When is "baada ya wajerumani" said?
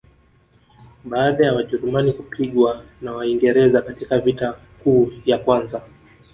1.05-2.13